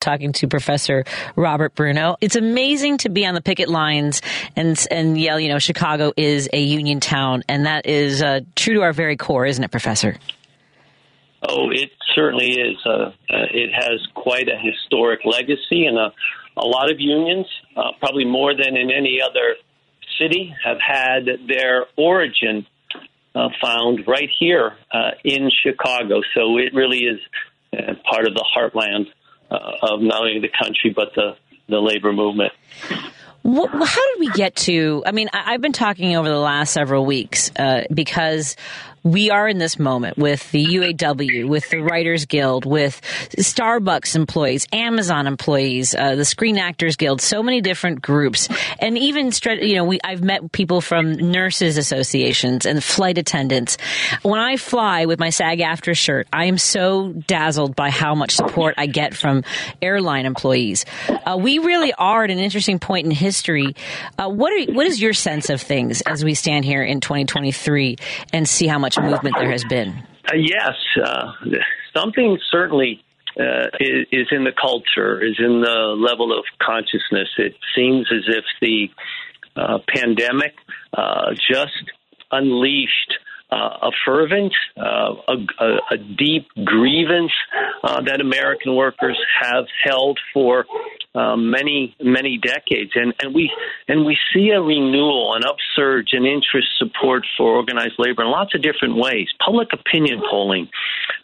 [0.00, 1.04] talking to Professor
[1.36, 2.16] Robert Bruno.
[2.20, 4.22] It's amazing to be on the picket lines
[4.56, 8.74] and and yell, you know, Chicago is a union town, and that is uh, true
[8.74, 10.16] to our very core, isn't it, Professor?
[11.46, 12.76] Oh, it certainly is.
[12.84, 16.12] Uh, uh, it has quite a historic legacy, and a,
[16.56, 17.46] a lot of unions,
[17.76, 19.56] uh, probably more than in any other
[20.18, 22.66] city, have had their origin
[23.34, 26.20] uh, found right here uh, in Chicago.
[26.34, 27.20] So it really is
[28.10, 29.06] part of the heartland
[29.50, 31.36] of not only the country but the
[31.68, 32.52] the labor movement.
[33.42, 35.02] How did we get to?
[35.06, 38.56] I mean, I've been talking over the last several weeks uh, because
[39.02, 43.00] we are in this moment with the UAW, with the Writers Guild, with
[43.38, 48.48] Starbucks employees, Amazon employees, uh, the Screen Actors Guild, so many different groups,
[48.78, 49.30] and even
[49.62, 53.78] you know, we I've met people from nurses associations and flight attendants.
[54.22, 58.74] When I fly with my SAG-AFTRA shirt, I am so dazzled by how much support
[58.76, 59.44] I get from
[59.80, 60.84] airline employees.
[61.08, 63.29] Uh, we really are at an interesting point in history.
[64.18, 67.96] Uh, what are, what is your sense of things as we stand here in 2023
[68.32, 69.90] and see how much much movement there has been.
[70.28, 71.32] Uh, yes, uh,
[71.94, 73.02] something certainly
[73.38, 77.28] uh, is, is, in the culture, is in the level of consciousness.
[77.38, 78.88] It seems as if the
[79.56, 80.54] uh, pandemic
[80.96, 81.90] uh, just
[82.30, 83.14] unleashed
[83.50, 87.32] uh, a fervent, uh, a, a, deep grievance
[87.82, 90.66] uh, that American workers have held for
[91.14, 93.50] um, many many decades, and and we
[93.88, 98.54] and we see a renewal, an upsurge in interest support for organized labor in lots
[98.54, 99.28] of different ways.
[99.44, 100.68] Public opinion polling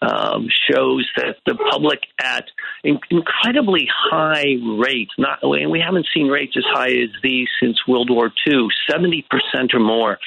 [0.02, 2.46] um, shows that the public at
[2.82, 7.78] in- incredibly high rates, not and we haven't seen rates as high as these since
[7.86, 10.18] World War II, seventy percent or more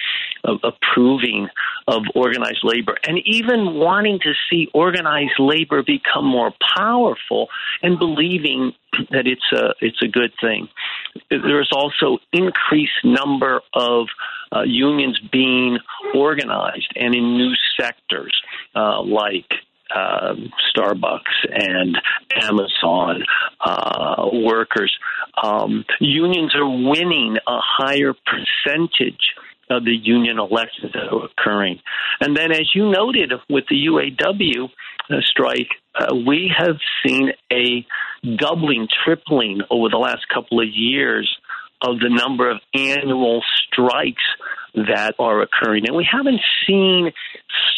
[0.46, 1.50] of approving
[1.88, 7.48] of organized labor and even wanting to see organized labor become more powerful
[7.82, 8.74] and believing
[9.12, 10.68] that it's a it's a good thing.
[11.30, 14.08] There's also increased number of
[14.52, 15.80] uh, unions being
[16.16, 18.36] organized and in new sectors
[18.76, 19.52] uh, like
[19.94, 20.34] uh,
[20.76, 21.22] Starbucks
[21.52, 21.98] and
[22.36, 23.24] Amazon
[23.60, 24.96] uh, workers.
[25.42, 29.34] Um, unions are winning a higher percentage
[29.70, 31.80] of the union elections that are occurring.
[32.20, 34.70] And then, as you noted with the UAW
[35.10, 37.86] uh, strike, uh, we have seen a
[38.24, 41.30] doubling, tripling over the last couple of years
[41.82, 44.24] of the number of annual strikes
[44.76, 45.88] that are occurring.
[45.88, 47.12] And we haven't seen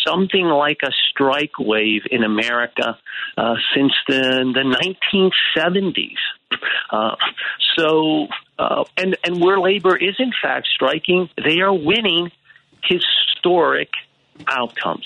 [0.06, 2.97] something like a strike wave in America
[3.38, 6.16] uh, since the, the 1970s.
[6.90, 7.16] Uh,
[7.78, 8.28] so,
[8.59, 12.31] uh, and, and where labor is in fact striking, they are winning
[12.84, 13.90] historic
[14.47, 15.06] outcomes.